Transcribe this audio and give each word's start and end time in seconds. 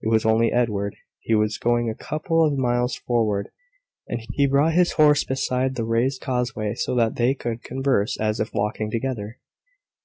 It 0.00 0.08
was 0.08 0.24
only 0.24 0.52
Edward. 0.52 0.94
He 1.18 1.34
was 1.34 1.58
going 1.58 1.90
a 1.90 1.96
couple 1.96 2.44
of 2.44 2.56
miles 2.56 2.94
forward, 2.94 3.48
and 4.06 4.20
he 4.34 4.46
brought 4.46 4.74
his 4.74 4.92
horse 4.92 5.24
beside 5.24 5.74
the 5.74 5.82
raised 5.84 6.20
causeway, 6.20 6.76
so 6.76 6.94
that 6.94 7.16
they 7.16 7.34
could 7.34 7.64
converse 7.64 8.16
as 8.20 8.38
if 8.38 8.54
walking 8.54 8.92
together. 8.92 9.40